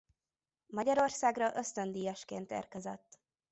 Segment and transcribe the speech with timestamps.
[0.67, 3.19] Magyarországra ösztöndíjasként érkezett.